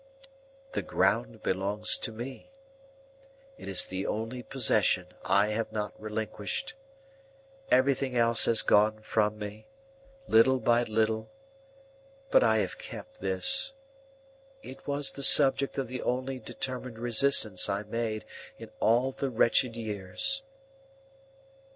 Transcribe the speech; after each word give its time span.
"The 0.71 0.81
ground 0.81 1.43
belongs 1.43 1.95
to 1.97 2.11
me. 2.11 2.49
It 3.59 3.67
is 3.67 3.85
the 3.85 4.07
only 4.07 4.41
possession 4.41 5.09
I 5.23 5.49
have 5.49 5.71
not 5.71 5.93
relinquished. 6.01 6.73
Everything 7.69 8.17
else 8.17 8.45
has 8.45 8.63
gone 8.63 9.03
from 9.03 9.37
me, 9.37 9.67
little 10.27 10.57
by 10.59 10.81
little, 10.81 11.29
but 12.31 12.43
I 12.43 12.57
have 12.65 12.79
kept 12.79 13.19
this. 13.19 13.73
It 14.63 14.87
was 14.87 15.11
the 15.11 15.21
subject 15.21 15.77
of 15.77 15.87
the 15.87 16.01
only 16.01 16.39
determined 16.39 16.97
resistance 16.97 17.69
I 17.69 17.83
made 17.83 18.25
in 18.57 18.71
all 18.79 19.11
the 19.11 19.29
wretched 19.29 19.75
years." 19.77 20.41